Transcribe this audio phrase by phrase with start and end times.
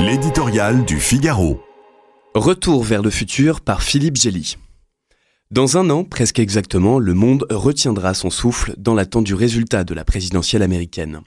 [0.00, 1.60] L'éditorial du Figaro.
[2.32, 4.56] Retour vers le futur par Philippe Gély.
[5.50, 9.94] Dans un an, presque exactement, le monde retiendra son souffle dans l'attente du résultat de
[9.94, 11.22] la présidentielle américaine.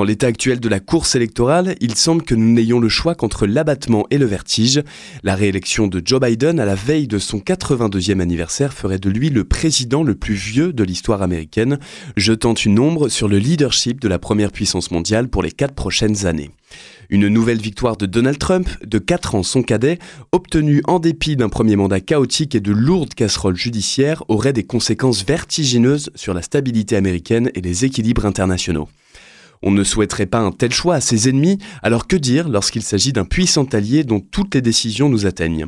[0.00, 3.46] En l'état actuel de la course électorale, il semble que nous n'ayons le choix qu'entre
[3.46, 4.82] l'abattement et le vertige.
[5.22, 9.28] La réélection de Joe Biden à la veille de son 82e anniversaire ferait de lui
[9.28, 11.78] le président le plus vieux de l'histoire américaine,
[12.16, 16.24] jetant une ombre sur le leadership de la première puissance mondiale pour les quatre prochaines
[16.24, 16.50] années.
[17.10, 19.98] Une nouvelle victoire de Donald Trump, de 4 ans son cadet,
[20.32, 25.26] obtenue en dépit d'un premier mandat chaotique et de lourdes casseroles judiciaires, aurait des conséquences
[25.26, 28.88] vertigineuses sur la stabilité américaine et les équilibres internationaux.
[29.62, 33.12] On ne souhaiterait pas un tel choix à ses ennemis, alors que dire lorsqu'il s'agit
[33.12, 35.66] d'un puissant allié dont toutes les décisions nous atteignent?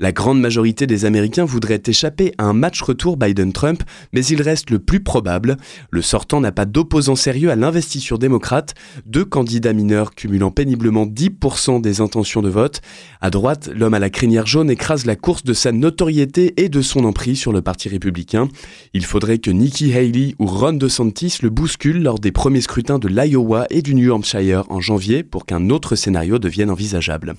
[0.00, 4.70] La grande majorité des Américains voudraient échapper à un match retour Biden-Trump, mais il reste
[4.70, 5.56] le plus probable.
[5.92, 8.74] Le sortant n'a pas d'opposant sérieux à l'investiture démocrate,
[9.06, 12.80] deux candidats mineurs cumulant péniblement 10% des intentions de vote.
[13.20, 16.82] À droite, l'homme à la crinière jaune écrase la course de sa notoriété et de
[16.82, 18.48] son emprise sur le Parti républicain.
[18.94, 23.06] Il faudrait que Nikki Haley ou Ron DeSantis le bousculent lors des premiers scrutins de
[23.06, 23.27] l'Iowa
[23.70, 27.34] et du New Hampshire en janvier pour qu'un autre scénario devienne envisageable.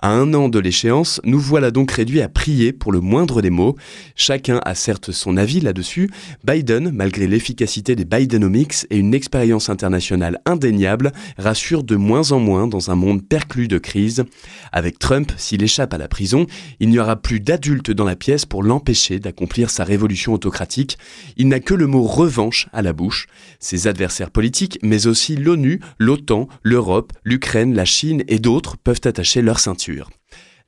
[0.00, 3.50] À un an de l'échéance, nous voilà donc réduits à prier pour le moindre des
[3.50, 3.76] mots.
[4.16, 6.10] Chacun a certes son avis là-dessus.
[6.44, 12.66] Biden, malgré l'efficacité des Bidenomics et une expérience internationale indéniable, rassure de moins en moins
[12.66, 14.24] dans un monde perclus de crise.
[14.72, 16.46] Avec Trump, s'il échappe à la prison,
[16.80, 20.98] il n'y aura plus d'adultes dans la pièce pour l'empêcher d'accomplir sa révolution autocratique.
[21.36, 23.26] Il n'a que le mot revanche à la bouche.
[23.58, 29.40] Ses adversaires politiques, mais aussi l'ONU, l'OTAN, l'Europe, l'Ukraine, la Chine et d'autres peuvent attacher
[29.40, 29.83] leur ceinture.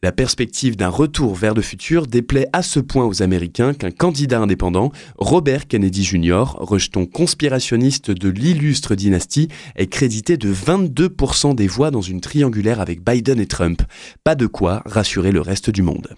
[0.03, 4.41] La perspective d'un retour vers le futur déplaît à ce point aux Américains qu'un candidat
[4.41, 11.91] indépendant, Robert Kennedy Jr., rejeton conspirationniste de l'illustre dynastie, est crédité de 22% des voix
[11.91, 13.83] dans une triangulaire avec Biden et Trump.
[14.23, 16.08] Pas de quoi rassurer le reste du monde.